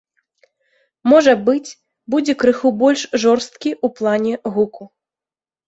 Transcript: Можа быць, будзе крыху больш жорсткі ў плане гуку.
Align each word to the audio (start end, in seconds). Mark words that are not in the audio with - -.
Можа 1.13 1.33
быць, 1.49 1.75
будзе 2.15 2.37
крыху 2.45 2.73
больш 2.81 3.01
жорсткі 3.27 3.69
ў 3.75 3.87
плане 4.01 4.33
гуку. 4.59 4.93